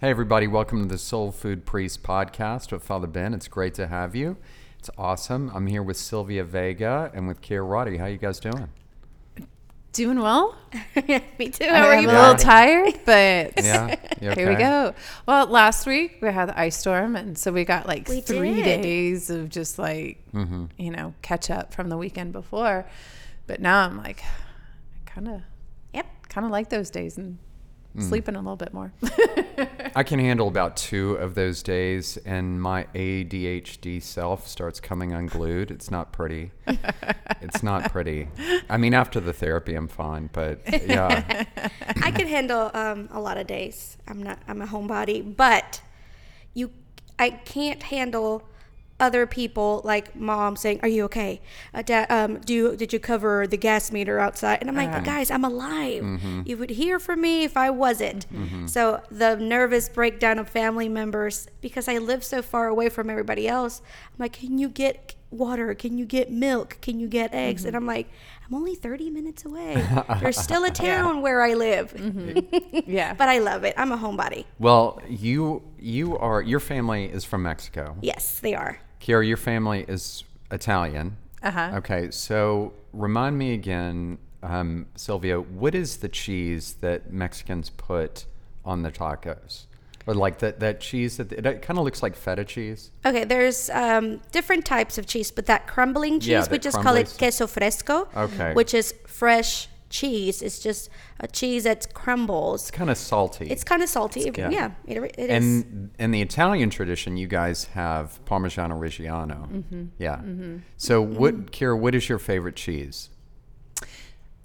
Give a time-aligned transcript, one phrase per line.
[0.00, 3.34] Hey, everybody, welcome to the Soul Food Priest podcast with Father Ben.
[3.34, 4.36] It's great to have you.
[4.78, 5.50] It's awesome.
[5.54, 7.96] I'm here with Sylvia Vega and with Kier Roddy.
[7.96, 8.68] How you guys doing?
[9.92, 10.56] Doing well.
[11.38, 11.64] Me too.
[11.64, 12.08] How are I'm you?
[12.08, 12.40] a little both?
[12.42, 13.96] tired, but Yeah?
[14.20, 14.94] You here we go.
[15.26, 18.54] Well, last week we had the ice storm, and so we got like We three
[18.62, 18.82] did.
[18.82, 20.66] days of just like Mm-hmm.
[20.76, 22.84] you know catch up from the weekend before.
[23.48, 25.40] But now I'm like, I kind of
[25.94, 26.06] Yep.
[26.28, 27.38] kind of like those days and
[27.96, 28.02] Mm.
[28.02, 28.92] sleeping a little bit more.
[29.96, 35.70] I can handle about two of those days, and my ADHD self starts coming unglued.
[35.70, 36.52] It's not pretty.
[37.40, 38.28] it's not pretty.
[38.68, 41.44] I mean, after the therapy, I'm fine, but yeah.
[42.02, 43.96] I can handle um, a lot of days.
[44.06, 44.38] I'm not.
[44.46, 45.80] I'm a homebody, but
[46.54, 46.70] you,
[47.18, 48.46] I can't handle
[49.00, 51.40] other people like mom saying, "Are you okay?
[51.72, 54.90] Uh, dad, um, do you, did you cover the gas meter outside?" And I'm like,
[54.90, 55.00] uh-huh.
[55.00, 56.02] "Guys, I'm alive.
[56.02, 56.42] Mm-hmm.
[56.46, 58.66] You would hear from me if I wasn't." Mm-hmm.
[58.66, 63.46] So the nervous breakdown of family members because I live so far away from everybody
[63.48, 63.80] else.
[64.06, 65.74] I'm like, "Can you get?" Water?
[65.74, 66.78] Can you get milk?
[66.80, 67.60] Can you get eggs?
[67.60, 67.68] Mm-hmm.
[67.68, 68.08] And I'm like,
[68.48, 69.86] I'm only 30 minutes away.
[70.20, 71.92] There's still a town where I live.
[72.86, 73.74] yeah, But I love it.
[73.76, 74.46] I'm a homebody.
[74.58, 77.96] Well, you you are your family is from Mexico.
[78.00, 78.80] Yes, they are.
[79.00, 81.16] Kiara, your family is Italian.
[81.42, 81.72] Uh-huh.
[81.76, 88.26] Okay, so remind me again, um, Sylvia, what is the cheese that Mexicans put
[88.64, 89.64] on the tacos?
[90.06, 92.90] Or like that, that cheese that it kind of looks like feta cheese.
[93.04, 96.80] Okay, there's um, different types of cheese, but that crumbling cheese, Yeah, we that just
[96.80, 98.08] call it queso fresco.
[98.16, 98.54] Okay.
[98.54, 100.42] Which is fresh cheese.
[100.42, 102.62] It's just a cheese that crumbles.
[102.62, 103.46] It's kind of salty.
[103.48, 104.30] It's kind of salty.
[104.30, 104.52] good.
[104.52, 105.30] yeah, it, it is.
[105.30, 109.48] and in the Italian tradition, you guys have Parmigiano Reggiano.
[109.50, 109.84] Mm-hmm.
[109.98, 110.16] Yeah.
[110.16, 110.58] Mm-hmm.
[110.76, 111.16] So, mm-hmm.
[111.16, 113.10] what, Kira, what is your favorite cheese?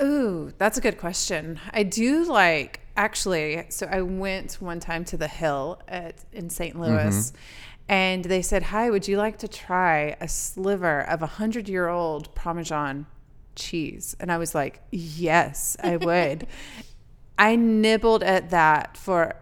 [0.01, 1.59] Ooh, that's a good question.
[1.71, 3.65] I do like actually.
[3.69, 6.79] So I went one time to the Hill at in St.
[6.79, 7.37] Louis, mm-hmm.
[7.89, 11.87] and they said, "Hi, would you like to try a sliver of a hundred year
[11.87, 13.05] old Parmesan
[13.55, 16.47] cheese?" And I was like, "Yes, I would."
[17.37, 19.35] I nibbled at that for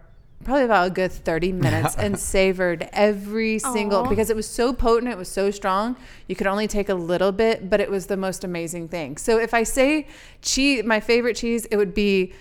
[0.44, 4.10] probably about a good 30 minutes and savored every single Aw.
[4.10, 5.96] because it was so potent it was so strong
[6.28, 9.38] you could only take a little bit but it was the most amazing thing so
[9.38, 10.08] if i say
[10.42, 12.34] cheese my favorite cheese it would be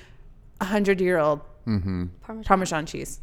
[0.63, 2.07] a hundred year old mm-hmm.
[2.23, 2.45] Parmesan.
[2.45, 3.21] parmesan cheese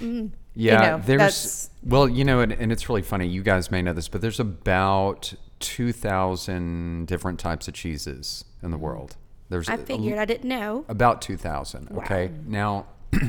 [0.00, 0.30] mm.
[0.58, 3.28] Yeah, know, there's well, you know, and, and it's really funny.
[3.28, 8.70] You guys may know this, but there's about two thousand different types of cheeses in
[8.70, 9.16] the world.
[9.48, 10.84] There's I figured I didn't know.
[10.88, 11.88] about two thousand.
[11.98, 12.86] Okay, now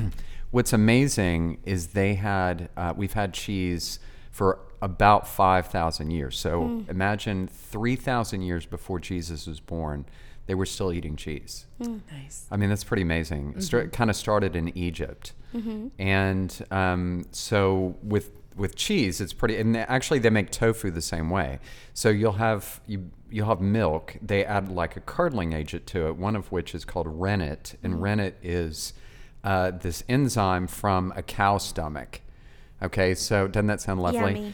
[0.52, 4.00] what's amazing is they had uh, we've had cheese
[4.32, 6.38] for about five thousand years.
[6.38, 6.90] So Hmm.
[6.90, 10.06] imagine three thousand years before Jesus was born,
[10.48, 11.66] they were still eating cheese.
[11.80, 13.56] nice I mean, that's pretty amazing.
[13.58, 15.34] It kind of started in Egypt,
[16.00, 19.58] and um, so with with cheese, it's pretty.
[19.58, 21.60] And they- actually, they make tofu the same way.
[21.94, 24.18] So you'll have you you'll have milk.
[24.22, 26.18] They add like a curdling agent to it.
[26.18, 28.94] One of which is called rennet, and rennet is
[29.44, 32.22] uh, this enzyme from a cow stomach.
[32.82, 34.20] Okay, so doesn't that sound lovely?
[34.20, 34.54] Yummy.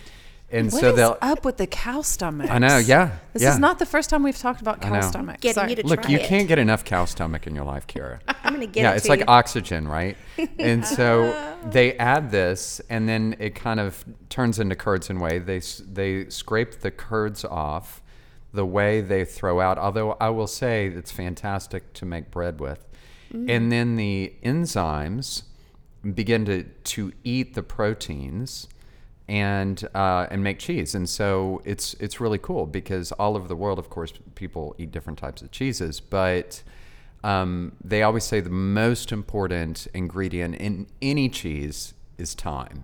[0.53, 1.17] And What so is they'll.
[1.21, 3.53] up with the cow stomach I know, yeah, this yeah.
[3.53, 5.69] is not the first time we've talked about cow stomach Getting Sorry.
[5.71, 6.27] you to Look, try you it.
[6.27, 8.19] can't get enough cow stomach in your life, Kira.
[8.43, 9.25] I'm gonna get yeah, it it's to like you.
[9.27, 10.15] oxygen, right?
[10.59, 15.39] And so they add this, and then it kind of turns into curds and whey.
[15.39, 18.01] They they scrape the curds off.
[18.53, 22.87] The whey they throw out, although I will say it's fantastic to make bread with.
[23.33, 23.49] Mm.
[23.49, 25.43] And then the enzymes
[26.13, 28.67] begin to to eat the proteins
[29.27, 30.95] and uh, and make cheese.
[30.95, 34.91] And so it's it's really cool because all over the world, of course, people eat
[34.91, 36.61] different types of cheeses, but
[37.23, 42.83] um, they always say the most important ingredient in any cheese is time.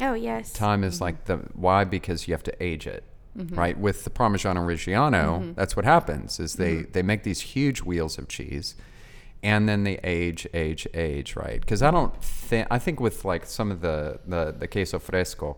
[0.00, 0.52] oh yes.
[0.52, 3.04] Time is like the why because you have to age it,
[3.50, 3.78] right?
[3.78, 8.28] With the Parmigiano Reggiano, that's what happens is they they make these huge wheels of
[8.28, 8.76] cheese,
[9.46, 11.60] and then the age, age, age, right?
[11.60, 15.56] Because I don't think I think with like some of the the, the queso fresco,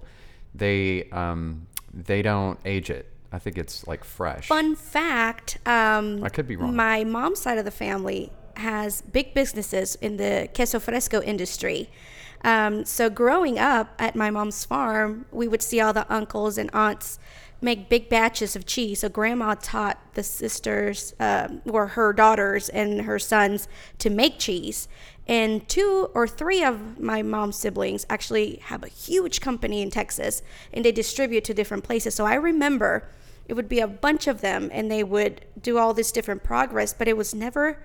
[0.54, 3.06] they um, they don't age it.
[3.32, 4.48] I think it's like fresh.
[4.48, 5.58] Fun fact.
[5.64, 6.76] Um, I could be wrong.
[6.76, 11.88] My mom's side of the family has big businesses in the queso fresco industry.
[12.44, 16.68] Um, so growing up at my mom's farm, we would see all the uncles and
[16.74, 17.18] aunts
[17.60, 19.00] make big batches of cheese.
[19.00, 23.68] So grandma taught the sisters, um, or her daughters and her sons,
[23.98, 24.88] to make cheese.
[25.26, 30.42] And two or three of my mom's siblings actually have a huge company in Texas,
[30.72, 32.14] and they distribute to different places.
[32.14, 33.08] So I remember
[33.46, 36.94] it would be a bunch of them, and they would do all this different progress,
[36.94, 37.82] but it was never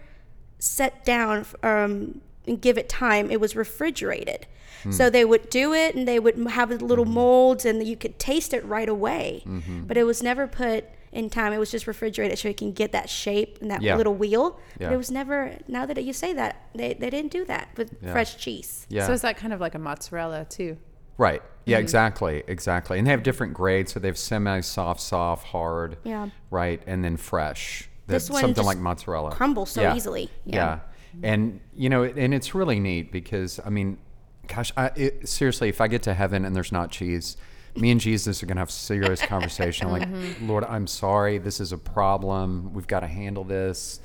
[0.60, 4.46] set down um, and give it time, it was refrigerated.
[4.84, 4.94] Mm.
[4.94, 7.14] So they would do it and they would have the little mm-hmm.
[7.16, 9.44] molds and you could taste it right away.
[9.46, 9.84] Mm-hmm.
[9.84, 11.54] But it was never put in time.
[11.54, 13.96] It was just refrigerated so you can get that shape and that Yeah.
[13.96, 14.60] little wheel.
[14.80, 17.96] But it was never, now that you say that, they, they didn't do that with
[18.02, 18.12] Yeah.
[18.12, 18.86] fresh cheese.
[18.90, 19.06] Yeah.
[19.08, 20.78] So is that kind of like a mozzarella too?
[21.18, 21.42] Right.
[21.66, 21.84] Yeah, Mm-hmm.
[21.84, 22.44] exactly.
[22.48, 22.98] Exactly.
[22.98, 23.94] And they have different grades.
[23.94, 25.98] So they have semi soft, soft, hard.
[26.04, 26.30] Yeah.
[26.50, 26.82] Right.
[26.88, 27.88] And then fresh.
[28.08, 29.32] This That- one something just like mozzarella.
[29.32, 30.30] crumbles so easily.
[30.46, 30.56] Yeah.
[30.56, 30.80] Yeah.
[31.32, 34.00] And, you know, and it's really neat because, I mean,
[34.48, 37.38] gosh, I, it, seriously, if I get to heaven and there's not cheese,
[37.75, 39.90] me and Jesus are going to have serious conversation.
[39.92, 40.48] like, Mm-hmm.
[40.48, 41.38] Lord, I'm sorry.
[41.40, 42.74] This is a problem.
[42.74, 44.00] We've got to handle this.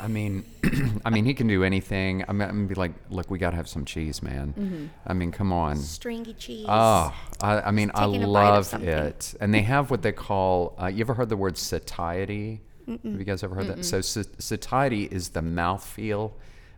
[0.00, 0.44] I mean,
[1.04, 2.22] I mean, he can do anything.
[2.28, 4.54] I'm, I'm gonna be like, look, we got to have some cheese, man.
[4.56, 4.86] Mm-hmm.
[5.06, 5.76] I mean, come on.
[5.76, 6.66] Stringy cheese.
[6.68, 9.34] Oh, I, I mean, I taking a bite of love it.
[9.40, 12.60] And they have what they call, uh, you ever heard the word satiety?
[12.86, 13.84] Have you guys ever heard that?
[13.84, 16.32] So sa- satiety is the mouthfeel.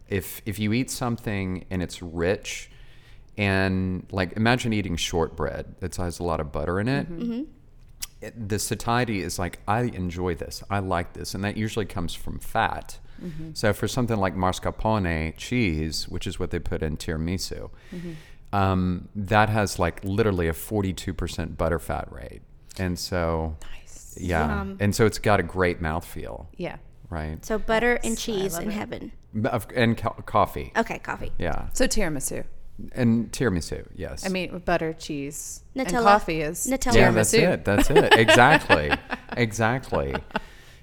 [0.08, 2.69] If, if you eat something and it's rich,
[3.40, 7.10] and like imagine eating shortbread that has a lot of butter in it.
[7.10, 7.22] Mm-hmm.
[7.22, 7.42] Mm-hmm.
[8.26, 12.14] it- the satiety is like I enjoy this, I like this, and that usually comes
[12.14, 12.98] from fat.
[13.24, 13.50] Mm-hmm.
[13.54, 17.70] So for something like mascarpone cheese, which is what they put in tiramisu,
[18.52, 22.42] um, that has like literally a forty-two percent butter fat rate,
[22.78, 24.16] and so Nice.
[24.20, 24.76] yeah, Yum.
[24.80, 26.76] and so it's got a great mouthfeel, Yeah.
[27.10, 27.44] right?
[27.44, 28.74] So butter and cheese in it.
[28.74, 29.12] heaven.
[29.76, 31.30] And co- coffee, Okay, coffee.
[31.38, 32.44] yeah, So tiramisu.
[32.92, 34.24] And tiramisu, yes.
[34.24, 36.02] I mean, with butter, cheese, and Nutella.
[36.02, 36.94] coffee is Nutella.
[36.94, 37.14] Yeah, tiramisu.
[37.14, 37.64] that's it.
[37.64, 38.14] That's it.
[38.18, 38.90] Exactly.
[39.36, 40.14] exactly.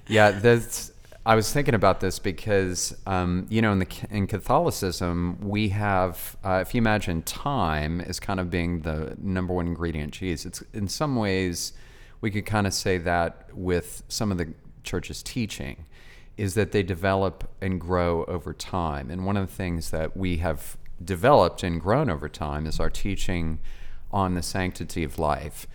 [0.08, 0.92] Yeah, that's.
[1.26, 6.38] I was thinking about this because, um, you know, in the in Catholicism, we have,
[6.44, 10.64] uh, if you imagine time as kind of being the number one ingredient cheese, it's
[10.74, 11.74] in some ways
[12.22, 14.54] we could kind of say that with some of the
[14.84, 15.86] church's teaching
[16.38, 19.10] is that they develop and grow over time.
[19.10, 22.90] And one of the things that we have developed and grown over time is our
[22.90, 23.60] teaching
[24.12, 25.68] on the sanctity of life.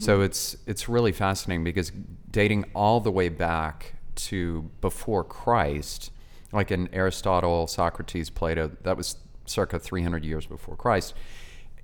[0.00, 1.92] So it's it's really fascinating because
[2.30, 6.10] dating all the way back to before Christ,
[6.52, 9.16] like in Aristotle, Socrates, Plato, that was
[9.46, 11.14] circa 300 years before Christ.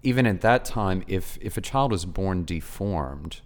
[0.02, 3.40] Even at that time, if if a child was born deformed,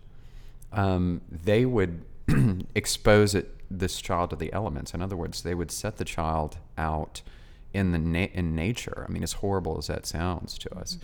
[0.73, 2.05] um, they would
[2.75, 4.93] expose it this child to the elements.
[4.93, 7.23] In other words, they would set the child out
[7.73, 9.05] in the na- in nature.
[9.09, 10.99] I mean, as horrible as that sounds to us.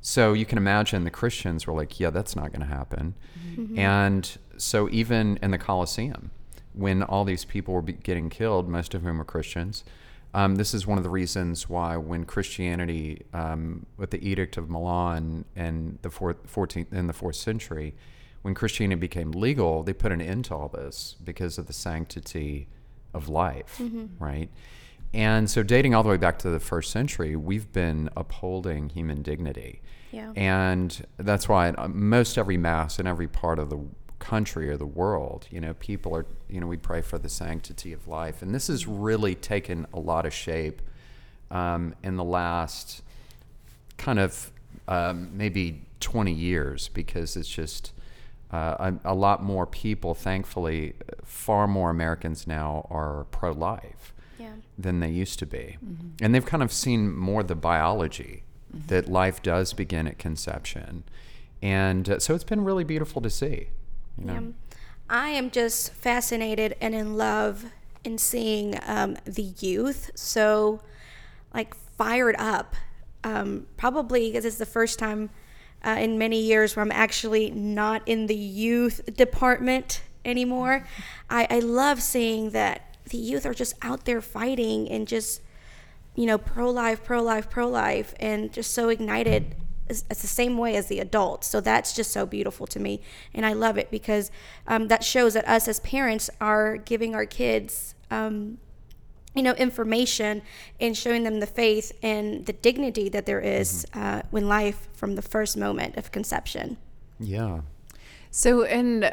[0.00, 3.14] So you can imagine the Christians were like, "Yeah, that's not going to happen."
[3.76, 6.30] And so even in the Colosseum,
[6.72, 9.84] when all these people were be- getting killed, most of whom were Christians.
[10.34, 14.68] Um, this is one of the reasons why, when Christianity, um, with the Edict of
[14.68, 17.94] Milan in the fourth, 14th, in the fourth century,
[18.42, 22.68] when Christianity became legal, they put an end to all this because of the sanctity
[23.14, 23.80] of life,
[24.20, 24.50] right?
[25.14, 29.22] And so, dating all the way back to the first century, we've been upholding human
[29.22, 29.80] dignity.
[30.12, 30.32] Yeah.
[30.36, 33.80] And that's why at most every mass in every part of the
[34.18, 37.92] country or the world, you know, people are, you know, we pray for the sanctity
[37.92, 38.42] of life.
[38.42, 40.82] And this has really taken a lot of shape
[41.50, 43.02] um, in the last
[43.96, 44.50] kind of
[44.86, 47.92] um, maybe 20 years because it's just
[48.50, 50.94] uh, a, a lot more people, thankfully,
[51.24, 54.14] far more Americans now are pro life.
[54.78, 55.76] Than they used to be.
[56.22, 61.04] And they've kind of seen more the biology that life does begin at conception.
[61.60, 63.68] And uh, so it's been really beautiful to see.
[64.16, 64.32] You know?
[64.32, 64.40] Yeah.
[65.10, 67.64] I am just fascinated and in love
[68.04, 70.80] in seeing um, the youth so
[71.52, 72.76] like fired up.
[73.24, 75.30] Um, probably because it's the first time
[75.84, 80.86] uh, in many years where I'm actually not in the youth department anymore.
[81.28, 85.40] I, I love seeing that the youth are just out there fighting and just
[86.18, 89.54] you know, pro life, pro life, pro life, and just so ignited.
[89.88, 91.46] It's, it's the same way as the adults.
[91.46, 93.00] So that's just so beautiful to me.
[93.32, 94.32] And I love it because
[94.66, 98.58] um, that shows that us as parents are giving our kids, um,
[99.32, 100.42] you know, information
[100.80, 105.14] and showing them the faith and the dignity that there is, uh, when life from
[105.14, 106.78] the first moment of conception.
[107.20, 107.60] Yeah.
[108.32, 109.12] So, in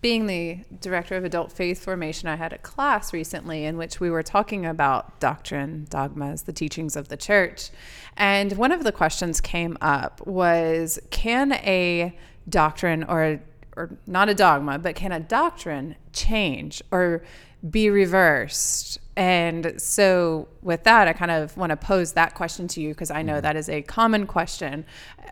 [0.00, 4.10] being the director of adult faith formation, I had a class recently in which we
[4.10, 7.70] were talking about doctrine, dogmas, the teachings of the church.
[8.16, 12.16] And one of the questions came up was can a
[12.48, 13.40] doctrine or
[13.76, 17.22] or not a dogma, but can a doctrine change or
[17.68, 18.98] be reversed?
[19.16, 23.10] And so, with that, I kind of want to pose that question to you because
[23.10, 24.84] I know that is a common question.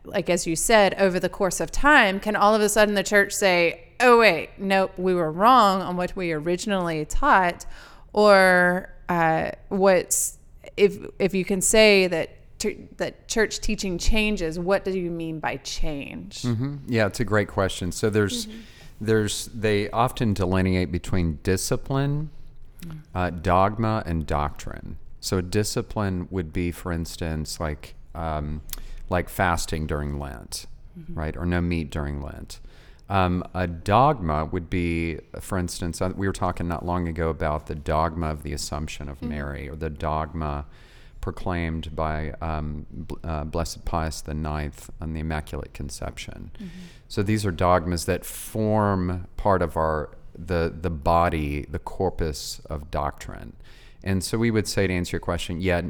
[0.05, 3.05] Like, as you said, over the course of time, can all of a sudden the
[3.05, 7.65] church say, oh, wait, nope, we were wrong on what we originally taught?
[8.13, 10.39] Or uh, what's
[10.77, 12.31] if if you can say that
[12.97, 16.43] that church teaching changes, what do you mean by change?
[16.43, 17.93] hmm Yeah, it's a great question.
[17.93, 18.49] So there's
[19.01, 22.31] there's they often delineate between discipline,
[23.15, 24.97] uh, dogma, and doctrine.
[25.21, 28.63] So discipline would be, for instance, like um,
[29.11, 30.67] like fasting during Lent,
[31.13, 32.61] right, or no meat during Lent.
[33.09, 37.67] Um, a dogma would be, for instance, uh, we were talking not long ago about
[37.67, 40.67] the dogma of the Assumption of Mary, or the dogma
[41.27, 42.87] proclaimed by um,
[43.25, 46.53] uh, Blessed Pius IX on the Immaculate Conception.
[47.09, 52.93] So these are dogmas that form part of our the the body, the corpus of
[52.93, 53.55] doctrine.
[54.05, 55.83] And so we would say to answer your question, yeah,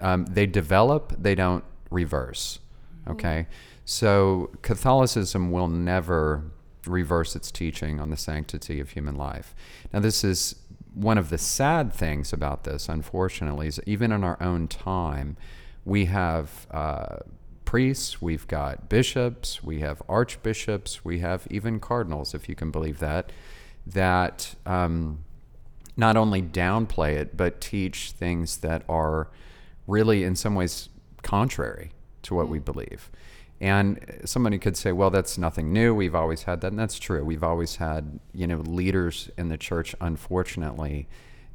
[0.00, 2.58] um, they develop, they don't reverse.
[3.06, 3.46] Okay,
[3.84, 6.42] so Catholicism will never
[6.88, 9.54] reverse its teaching on the sanctity of human life.
[9.92, 10.56] Now, this is
[10.94, 15.36] one of the sad things about this, unfortunately, is even in our own time,
[15.84, 17.16] we have uh,
[17.64, 22.98] priests, we've got bishops, we have archbishops, we have even cardinals, if you can believe
[22.98, 23.32] that,
[23.86, 25.24] that um,
[25.96, 29.28] not only downplay it, but teach things that are
[29.86, 30.88] really, in some ways,
[31.22, 33.10] contrary to what we believe.
[33.62, 35.94] And somebody could say, well, that's nothing new.
[35.94, 36.72] We've always had that.
[36.72, 37.24] And that's true.
[37.24, 41.06] We've always had, you know, leaders in the church, unfortunately,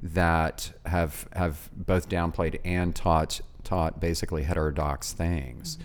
[0.02, 5.78] that have have both downplayed and taught taught basically heterodox things.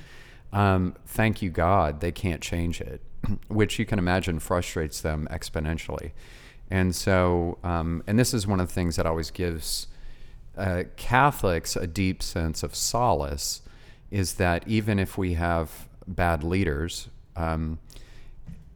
[0.53, 3.01] Um, thank you God, they can't change it,
[3.49, 6.13] which you can imagine frustrates them exponentially.
[6.71, 9.89] And so, um, and this is one of the things that always gives
[10.57, 13.63] uh, Catholics a deep sense of solace
[14.13, 17.79] is that even if we have bad leaders, um,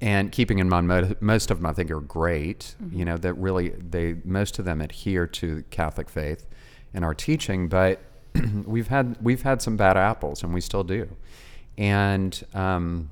[0.00, 3.70] and keeping in mind most of them I think are great, you know, that really
[3.70, 6.46] they most of them adhere to Catholic faith
[6.92, 8.00] and our teaching, but
[8.66, 11.08] we've had we've had some bad apples and we still do,
[11.78, 13.10] and um,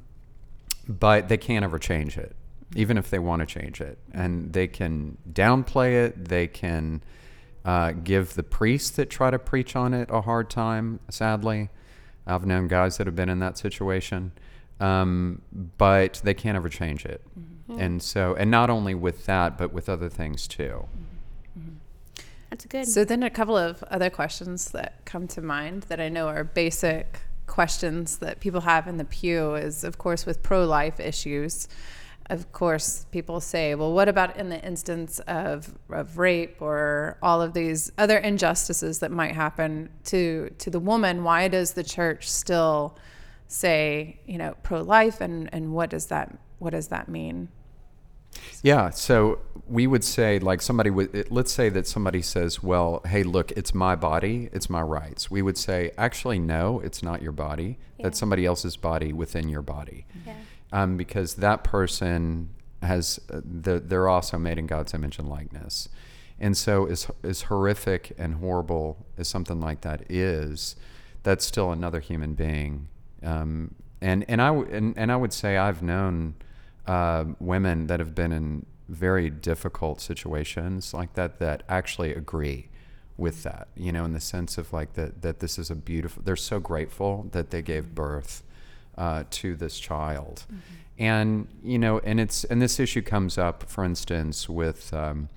[0.88, 2.34] but they can't ever change it,
[2.74, 3.98] even if they want to change it.
[4.12, 6.28] And they can downplay it.
[6.28, 7.02] They can
[7.64, 11.00] uh, give the priests that try to preach on it a hard time.
[11.08, 11.70] Sadly,
[12.26, 14.32] I've known guys that have been in that situation,
[14.80, 15.42] um,
[15.76, 17.22] but they can't ever change it.
[17.38, 17.80] Mm-hmm.
[17.80, 20.86] And so, and not only with that, but with other things too.
[20.86, 21.60] Mm-hmm.
[21.60, 21.74] Mm-hmm.
[22.50, 22.86] That's good.
[22.86, 26.44] So then a couple of other questions that come to mind that I know are
[26.44, 31.68] basic questions that people have in the pew is of course with pro-life issues.
[32.30, 37.42] Of course, people say, well, what about in the instance of, of rape or all
[37.42, 41.22] of these other injustices that might happen to to the woman?
[41.22, 42.96] Why does the church still
[43.46, 47.48] say, you know, pro-life and, and what does that what does that mean?
[48.62, 53.22] Yeah, so we would say, like somebody would, let's say that somebody says, well, hey,
[53.22, 55.30] look, it's my body, it's my rights.
[55.30, 57.78] We would say, actually, no, it's not your body.
[58.00, 60.06] That's somebody else's body within your body.
[60.26, 60.34] yeah.
[60.74, 62.50] Um, because that person
[62.82, 65.88] has, uh, the, they're also made in God's image and likeness.
[66.40, 70.74] And so, as, as horrific and horrible as something like that is,
[71.22, 72.88] that's still another human being.
[73.22, 76.34] Um, and, and, I, w- and, and I would say I've known
[76.88, 82.68] uh, women that have been in very difficult situations like that that actually agree
[83.16, 86.22] with that you know in the sense of like that that this is a beautiful
[86.22, 88.42] they're so grateful that they gave birth
[88.96, 90.44] uh, to this child
[90.98, 95.28] and you know and it's and this issue comes up for instance with um,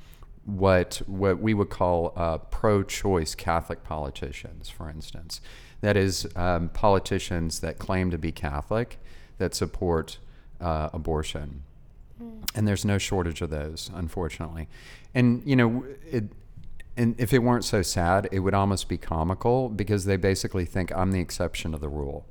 [0.47, 5.41] what what we would call uh, pro-choice Catholic politicians, for instance.
[5.81, 8.97] That is, um, politicians that claim to be Catholic
[9.37, 10.17] that support
[10.59, 11.63] uh, abortion,
[12.55, 14.69] and there's no shortage of those, unfortunately.
[15.13, 16.23] And you know, it,
[16.95, 20.95] and if it weren't so sad, it would almost be comical because they basically think
[20.95, 22.25] I'm the exception of the rule.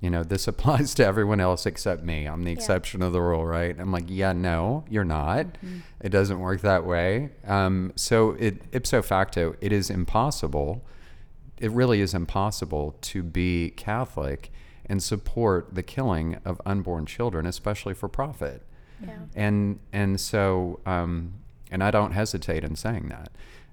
[0.00, 2.26] You know, this applies to everyone else except me.
[2.26, 3.78] I'm the exception of the rule, right?
[3.78, 5.46] I'm like, yeah, no, you're not.
[6.00, 7.30] It doesn't work that way.
[7.46, 10.84] Um, so, it, ipso facto, it is impossible.
[11.58, 14.52] It really is impossible to be Catholic
[14.86, 18.62] and support the killing of unborn children, especially for profit.
[19.00, 19.18] Yeah.
[19.34, 21.34] And and so um,
[21.70, 23.30] and I don't hesitate in saying that.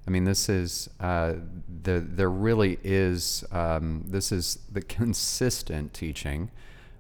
[0.08, 1.34] I mean, this is uh,
[1.84, 6.52] the there really is um, this is the consistent teaching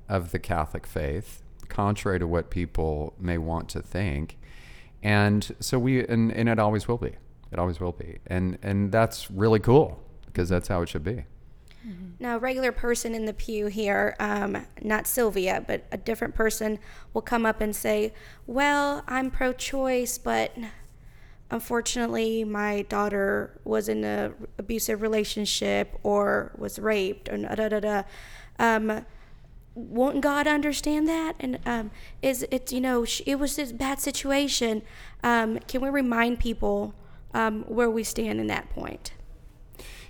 [0.09, 4.37] of the Catholic faith, contrary to what people may want to think.
[5.03, 7.13] And so we and, and it always will be.
[7.51, 8.19] It always will be.
[8.25, 11.25] And and that's really cool because that's how it should be.
[12.19, 16.79] Now, a regular person in the pew here, um, not Sylvia, but a different person
[17.13, 18.13] will come up and say,
[18.47, 20.55] Well, I'm pro choice, but
[21.51, 27.79] unfortunately, my daughter was in a abusive relationship or was raped or da da da
[27.79, 28.03] da.
[28.59, 29.05] Um,
[29.75, 31.35] won't God understand that?
[31.39, 34.81] And um, is it you know it was this bad situation?
[35.23, 36.93] Um, can we remind people
[37.33, 39.11] um, where we stand in that point?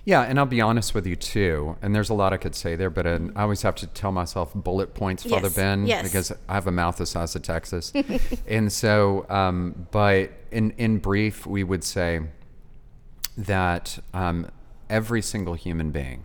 [0.06, 1.76] Yeah, and I'll be honest with you too.
[1.82, 4.12] And there's a lot I could say there, but uh, I always have to tell
[4.12, 6.02] myself bullet points, Father Yes, Ben, yes.
[6.04, 7.92] because I have a mouth the size of Texas.
[8.46, 12.20] and so, um, but in in brief, we would say
[13.36, 14.48] that um,
[14.88, 16.22] every single human being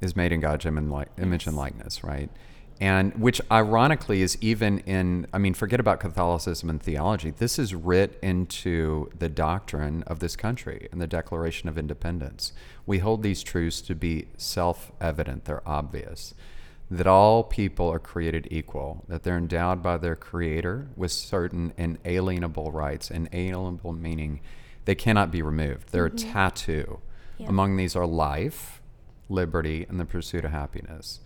[0.00, 2.30] is made in God's im- and li- image and likeness, right?
[2.80, 7.30] And which ironically is even in, I mean, forget about Catholicism and theology.
[7.32, 12.52] This is writ into the doctrine of this country in the Declaration of Independence.
[12.86, 16.34] We hold these truths to be self evident, they're obvious.
[16.90, 22.70] That all people are created equal, that they're endowed by their Creator with certain inalienable
[22.70, 24.40] rights, inalienable meaning
[24.84, 25.90] they cannot be removed.
[25.90, 26.32] They're a mm-hmm.
[26.32, 27.00] tattoo.
[27.46, 28.80] Among these are life,
[29.28, 31.20] liberty, and the pursuit of happiness.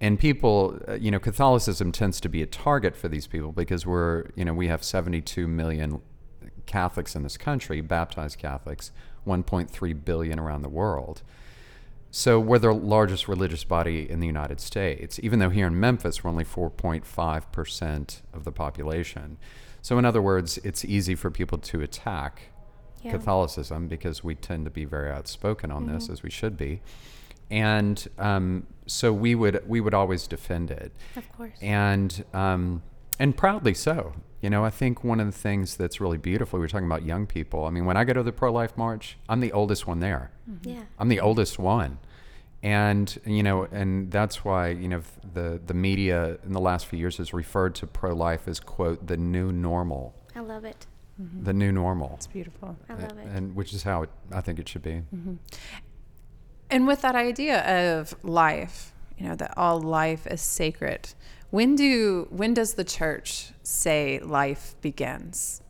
[0.00, 3.86] And people, uh, you know, Catholicism tends to be a target for these people because
[3.86, 6.02] we're, you know, we have 72 million
[6.66, 8.90] Catholics in this country, baptized Catholics,
[9.26, 11.22] 1.3 billion around the world.
[12.10, 16.22] So we're the largest religious body in the United States, even though here in Memphis
[16.22, 19.38] we're only 4.5% of the population.
[19.82, 22.52] So in other words, it's easy for people to attack
[23.02, 23.12] Yeah.
[23.12, 26.80] Catholicism because we tend to be very outspoken on this, as we should be.
[27.50, 31.58] And um, so we would we would always defend it Of course.
[31.62, 32.82] and um,
[33.18, 34.14] and proudly so.
[34.42, 36.58] You know, I think one of the things that's really beautiful.
[36.58, 37.64] We were talking about young people.
[37.64, 40.30] I mean, when I go to the pro-life march, I'm the oldest one there.
[40.62, 40.82] Yeah.
[40.98, 41.98] I'm the oldest one,
[42.62, 45.02] and you know, and that's why you know
[45.34, 49.16] the the media in the last few years has referred to pro-life as quote the
[49.16, 50.86] new normal, I love it.
[51.18, 52.76] the new normal, It's beautiful.
[52.88, 53.26] I love it.
[53.34, 55.02] and which is how it, I think it should be.
[56.70, 61.08] And with that idea of life, you know, that all life is sacred.
[61.50, 65.62] When do when does the church say life begins?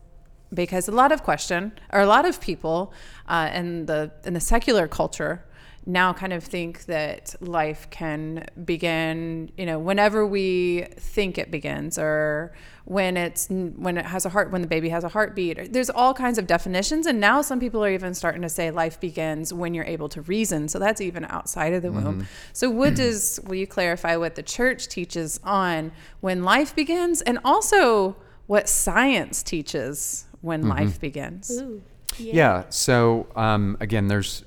[0.52, 2.92] Because a lot of question or a lot of people
[3.28, 5.44] uh, in the in the secular culture
[5.88, 11.96] now kind of think that life can begin, you know, whenever we think it begins
[11.96, 12.52] or
[12.86, 15.72] when it's when it has a heart when the baby has a heartbeat.
[15.72, 18.98] There's all kinds of definitions and now some people are even starting to say life
[18.98, 20.68] begins when you're able to reason.
[20.68, 22.20] So that's even outside of the womb.
[22.20, 22.22] Mm-hmm.
[22.52, 27.38] So what does will you clarify what the church teaches on when life begins and
[27.44, 28.16] also
[28.48, 30.70] what science teaches when mm-hmm.
[30.70, 31.50] life begins?
[31.60, 31.82] Ooh.
[32.18, 32.64] Yeah.
[32.70, 34.44] So um, again, there's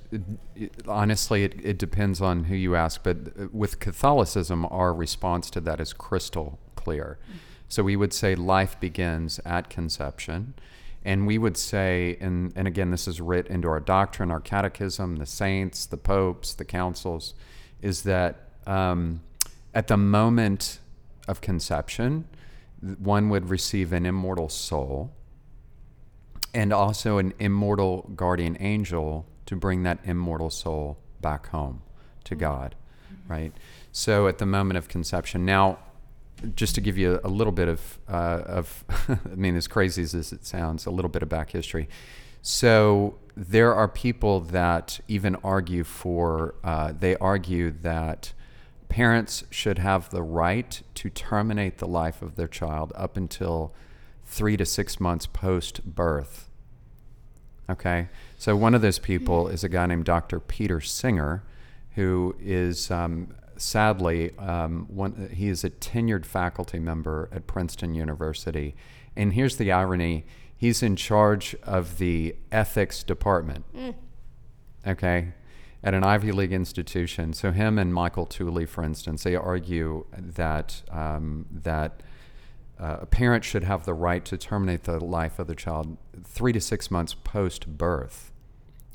[0.88, 5.62] honestly, it, it depends on who you ask, but uh, with Catholicism, our response to
[5.62, 7.18] that is crystal clear.
[7.68, 10.56] So we would say life begins at conception.
[11.06, 15.16] And we would say, and, and again, this is writ into our doctrine, our catechism,
[15.16, 17.36] the saints, the popes, the councils,
[17.82, 19.22] is that um,
[19.74, 20.80] at the moment
[21.28, 22.26] of conception,
[22.98, 25.12] one would receive an immortal soul
[26.54, 31.82] and also an immortal guardian angel to bring that immortal soul back home
[32.24, 32.76] to God,
[33.28, 33.54] right?
[33.92, 35.80] So at the moment of conception, now,
[36.56, 40.14] just to give you a little bit of, uh, of I mean, as crazy as
[40.14, 41.90] it sounds, a little bit of back history.
[42.42, 48.34] So there are people that even argue for, uh, they argue that
[48.88, 53.74] parents should have the right to terminate the life of their child up until
[54.30, 56.50] three to six months post birth.
[57.70, 60.40] Okay, so one of those people is a guy named Dr.
[60.40, 61.44] Peter Singer,
[61.96, 65.30] who is um, sadly um, one.
[65.34, 68.76] He is a tenured faculty member at Princeton University,
[69.16, 73.66] and here's the irony: he's in charge of the ethics department.
[74.88, 75.34] Okay,
[75.84, 77.34] at an Ivy League institution.
[77.34, 82.02] So him and Michael Tooley, for instance, they argue that um, that
[82.80, 86.54] uh, a parent should have the right to terminate the life of the child three
[86.54, 88.32] to six months post birth.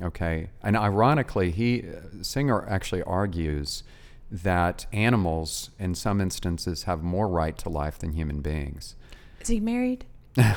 [0.03, 1.85] Okay, and ironically, he
[2.23, 3.85] Singer actually argues
[4.31, 8.97] that animals, in some instances, have more right to life than human beings.
[9.41, 10.05] Is he married?
[10.35, 10.49] Does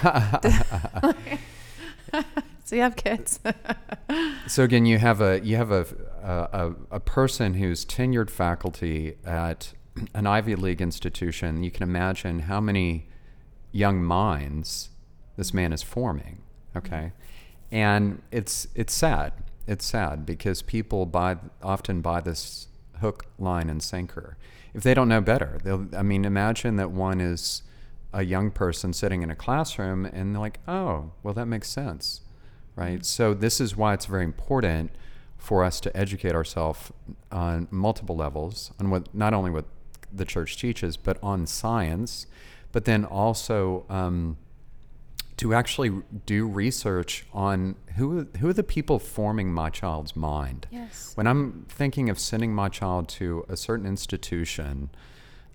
[2.69, 3.39] he have kids?
[4.47, 5.85] So again, you have a you have a,
[6.23, 9.73] a a person who's tenured faculty at
[10.13, 11.63] an Ivy League institution.
[11.63, 13.09] You can imagine how many
[13.71, 14.89] young minds
[15.35, 16.41] this man is forming.
[16.75, 17.11] Okay,
[17.71, 19.33] and it's it's sad.
[19.67, 22.67] It's sad because people buy often buy this
[22.99, 24.37] hook, line, and sinker.
[24.73, 25.87] If they don't know better, they'll.
[25.95, 27.63] I mean, imagine that one is
[28.13, 32.21] a young person sitting in a classroom and they're like, oh, well, that makes sense
[32.77, 33.03] right?
[33.03, 34.91] So this is why it's very important
[35.37, 36.91] for us to educate ourselves
[37.31, 39.65] on multiple levels on what not only what
[40.13, 42.27] the church teaches, but on science,
[42.77, 44.37] but then also um,
[45.35, 50.67] to actually do research on who who are the people forming my child's mind.
[50.69, 51.13] Yes.
[51.15, 54.91] When I'm thinking of sending my child to a certain institution,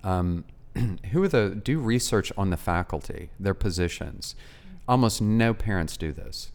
[0.03, 0.43] um,
[1.13, 4.35] who are the do research on the faculty, their positions.
[4.89, 6.51] Almost no parents do this,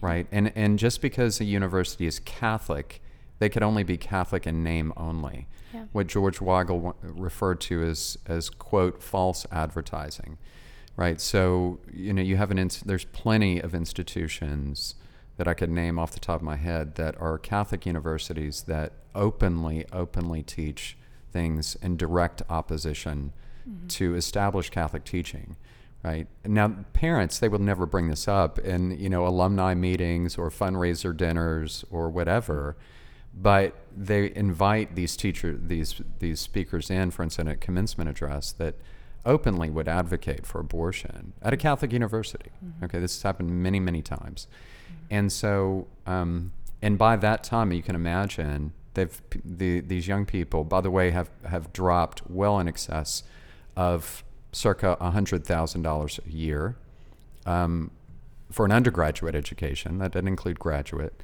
[0.00, 0.28] right?
[0.30, 3.02] And and just because a university is Catholic,
[3.38, 5.48] they could only be Catholic in name only.
[5.72, 5.84] Yeah.
[5.92, 10.38] What George Weigel referred to as as quote false advertising,
[10.96, 11.20] right?
[11.20, 14.94] So you know you have an ins- there's plenty of institutions
[15.36, 18.92] that I could name off the top of my head that are Catholic universities that
[19.14, 20.96] openly openly teach
[21.32, 23.32] things in direct opposition
[23.68, 23.86] mm-hmm.
[23.88, 25.56] to established Catholic teaching,
[26.02, 26.28] right?
[26.44, 31.16] Now, parents they will never bring this up in you know alumni meetings or fundraiser
[31.16, 32.76] dinners or whatever,
[33.36, 38.74] but they invite these teacher these these speakers in, for instance, at commencement address that
[39.26, 42.50] openly would advocate for abortion at a Catholic university.
[42.82, 44.46] Okay, this has happened many many times,
[45.10, 50.64] and so um, and by that time you can imagine they've the, these young people
[50.64, 53.24] by the way have have dropped well in excess
[53.76, 56.76] of circa $100000 a year
[57.44, 57.90] um,
[58.50, 59.98] for an undergraduate education.
[59.98, 61.20] That doesn't include graduate.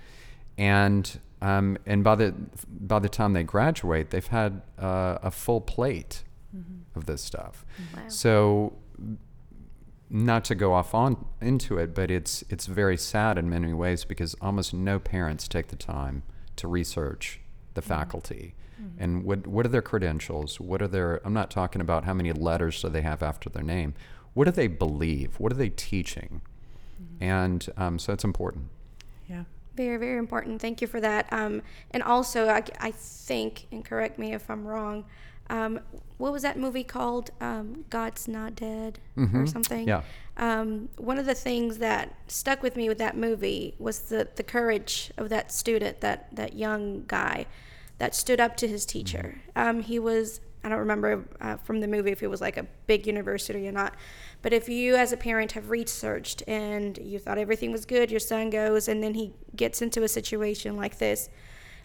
[0.59, 2.35] And um, and by the
[2.69, 6.25] by the time they graduate they've had uh, a full plate
[6.97, 7.65] of this stuff
[7.97, 8.03] Wow.
[8.09, 8.73] so
[10.13, 14.05] not to go off on into it, but it's it's very sad in many ways
[14.05, 16.25] because almost no parents take the time
[16.57, 17.41] to research
[17.75, 18.55] the faculty
[18.99, 20.59] and what what are their credentials?
[20.59, 23.63] What are their I'm not talking about how many letters do they have after their
[23.63, 23.95] name.
[24.35, 25.39] What do they believe?
[25.39, 26.41] What are they teaching?
[27.21, 28.69] And um, so it's important.
[29.29, 29.45] Yeah.
[29.77, 30.61] Very, very important.
[30.61, 31.33] Thank you for that.
[31.33, 35.05] Um, and also, I, I think, and correct me if I'm wrong,
[35.49, 35.81] um,
[36.19, 37.31] what was that movie called?
[37.41, 39.01] Um, God's Not Dead
[39.35, 39.89] or something?
[39.89, 40.03] Yeah.
[40.37, 44.43] Um, one of the things that stuck with me with that movie was the, the
[44.43, 47.47] courage of that student, that, that young guy
[47.99, 49.41] that stood up to his teacher.
[49.57, 52.67] Um, he was, I don't remember uh, from the movie if it was like a
[52.87, 53.95] big university or not,
[54.43, 58.21] but if you as a parent have researched and you thought everything was good, your
[58.21, 61.31] son goes and then he gets into a situation like this,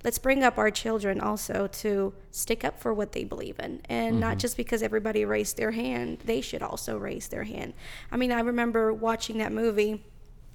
[0.03, 4.19] let's bring up our children also to stick up for what they believe in and
[4.19, 7.73] not just because everybody raised their hand they should also raise their hand.
[8.11, 10.03] I mean i remember watching that movie.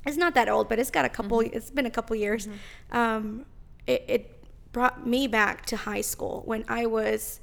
[0.06, 2.48] It's not that old but it's got a couple it's been a couple years.
[2.92, 3.44] Um,
[3.87, 7.40] it, it brought me back to high school when i was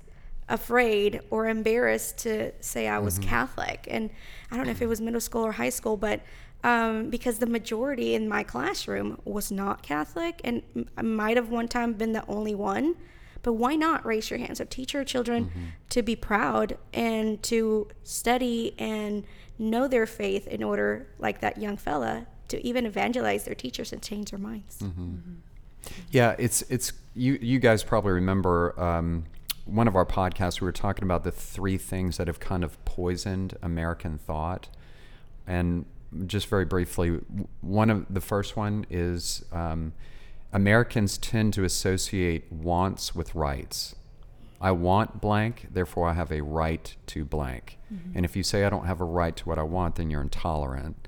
[0.50, 4.10] afraid or embarrassed to say i was catholic and
[4.52, 6.22] i don't know if it was middle school or high school but
[6.64, 10.64] um, because the majority in my classroom was not Catholic, and
[10.98, 12.96] I might have one time been the only one.
[13.44, 14.58] But why not raise your hand?
[14.58, 15.52] So teach your children
[15.90, 19.24] to be proud and to study and
[19.60, 24.02] know their faith in order, like that young fella, to even evangelize their teachers and
[24.02, 24.84] change their minds.
[26.12, 29.26] Yeah, it's it's you you guys probably remember um,
[29.68, 32.84] one of our podcasts we were talking about the three things that have kind of
[32.86, 34.70] poisoned American thought,
[35.46, 35.86] and
[36.26, 37.20] just very briefly,
[37.62, 39.94] one of the first one is um,
[40.54, 43.96] Americans tend to associate wants with rights.
[44.60, 47.78] I want blank, therefore I have a right to blank.
[48.16, 50.22] And if you say I don't have a right to what I want, then you're
[50.22, 51.08] intolerant.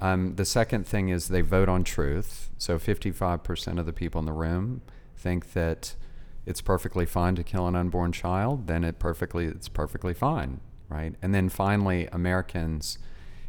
[0.00, 2.50] Um, the second thing is they vote on truth.
[2.58, 4.82] So 55% of the people in the room
[5.16, 5.94] think that
[6.46, 8.68] it's perfectly fine to kill an unborn child.
[8.68, 11.14] Then it perfectly it's perfectly fine, right?
[11.20, 12.98] And then finally, Americans,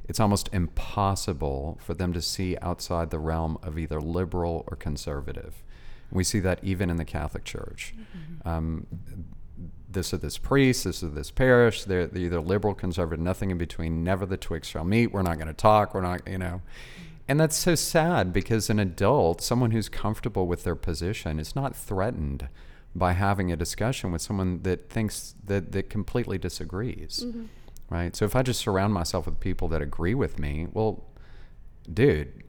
[0.08, 5.64] it's almost impossible for them to see outside the realm of either liberal or conservative.
[6.12, 7.94] We see that even in the Catholic Church.
[8.46, 8.88] Um,
[9.90, 11.84] this or this priest, this or this parish.
[11.84, 14.04] They're, they're either liberal, conservative, nothing in between.
[14.04, 15.12] Never the twigs shall meet.
[15.12, 15.94] We're not going to talk.
[15.94, 16.62] We're not, you know.
[17.28, 21.76] And that's so sad because an adult, someone who's comfortable with their position, is not
[21.76, 22.48] threatened
[22.98, 27.24] by having a discussion with someone that thinks that, that completely disagrees.
[27.26, 27.46] Mm-hmm.
[27.90, 28.16] Right?
[28.16, 31.06] So if I just surround myself with people that agree with me, well,
[31.92, 32.44] dude,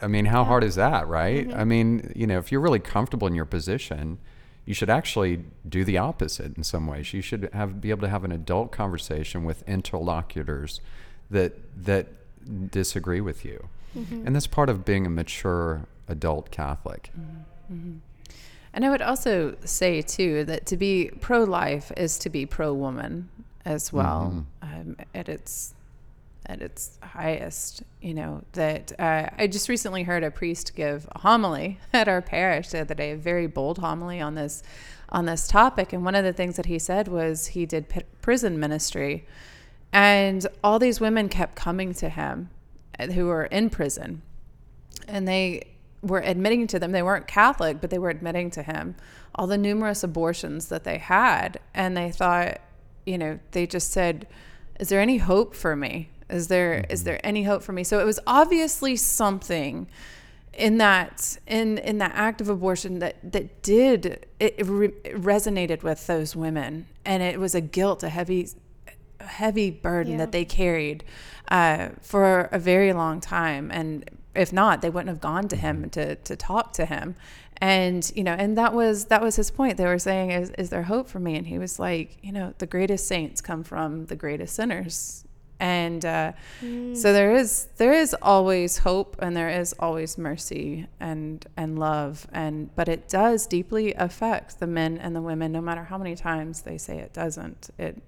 [0.00, 1.46] I mean, how hard is that, right?
[1.46, 1.60] Mm-hmm.
[1.60, 4.18] I mean, you know, if you're really comfortable in your position,
[4.64, 7.12] you should actually do the opposite in some ways.
[7.12, 10.80] You should have be able to have an adult conversation with interlocutors
[11.30, 12.06] that that
[12.70, 14.26] disagree with you, mm-hmm.
[14.26, 17.10] and that's part of being a mature adult Catholic.
[18.72, 23.28] And I would also say too that to be pro-life is to be pro-woman
[23.64, 24.46] as well.
[24.62, 25.74] Um, and it's
[26.46, 27.82] at its highest.
[28.00, 32.20] You know that uh, I just recently heard a priest give a homily at our
[32.20, 34.62] parish the other day, a very bold homily on this
[35.08, 38.02] on this topic, and one of the things that he said was he did p-
[38.22, 39.26] prison ministry,
[39.92, 42.48] and all these women kept coming to him
[42.98, 44.22] uh, who were in prison,
[45.08, 45.66] and they
[46.02, 46.92] were admitting to them.
[46.92, 48.96] They weren't Catholic, but they were admitting to him.
[49.34, 52.60] All the numerous abortions that they had, and they thought,
[53.06, 54.26] you know, they just said,
[54.78, 56.10] "Is there any hope for me?
[56.28, 57.04] Is there is mm-hmm.
[57.04, 59.88] there any hope for me?" So it was obviously something
[60.54, 65.82] in that in in that act of abortion that that did it, it re- resonated
[65.82, 68.48] with those women, and it was a guilt, a heavy
[69.24, 70.18] heavy burden Yeah.
[70.18, 71.04] that they carried
[71.50, 73.70] uh, for a very long time.
[73.72, 77.16] And if not, they wouldn't have gone to him to, to talk to him.
[77.62, 79.76] And, you know, and that was, that was his point.
[79.76, 81.36] They were saying, is, is there hope for me?
[81.36, 85.24] And he was like, you know, the greatest saints come from the greatest sinners.
[85.58, 86.32] And uh,
[86.94, 92.26] so there is there is always hope and there is always mercy and and love
[92.32, 96.16] and but it does deeply affect the men and the women no matter how many
[96.16, 98.00] times they say it doesn't it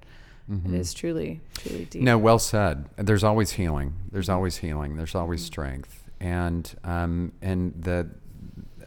[0.48, 2.88] it is truly truly deep No, well said.
[2.96, 3.94] There's always healing.
[4.11, 4.96] There's always healing.
[4.96, 8.11] There's always strength, and um, and the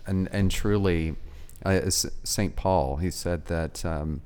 [0.06, 1.16] and and truly,
[1.66, 4.22] uh, Saint Paul he said that um,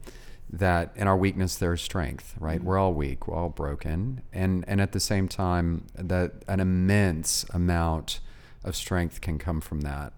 [0.51, 2.35] that in our weakness there is strength.
[2.39, 2.61] Right?
[2.63, 3.27] We're all weak.
[3.27, 8.19] We're all broken, and and at the same time that an immense amount
[8.63, 10.13] of strength can come from that.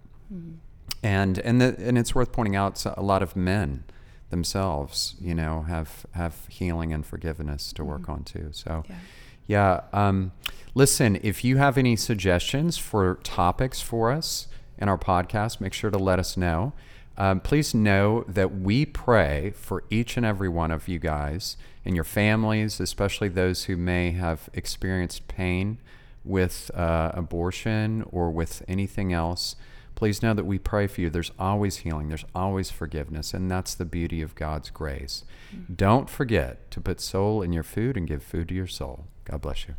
[1.04, 3.84] And and the, and it's worth pointing out a lot of men
[4.32, 8.50] themselves, you know, have have healing and forgiveness to work on too.
[8.52, 8.96] So, Yeah.
[9.48, 9.82] yeah.
[9.94, 10.32] Um,
[10.74, 15.92] listen, if you have any suggestions for topics for us in our podcast, make sure
[15.92, 16.74] to let us know.
[17.18, 21.94] Um, please know that we pray for each and every one of you guys and
[21.94, 25.78] your families, especially those who may have experienced pain
[26.24, 29.56] with uh, abortion or with anything else.
[30.02, 31.12] Please know that we pray for you.
[31.12, 35.24] There's always healing, there's always forgiveness, and that's the beauty of God's grace.
[35.56, 35.76] Mm-hmm.
[35.76, 39.06] Don't forget to put soul in your food and give food to your soul.
[39.26, 39.76] God bless you.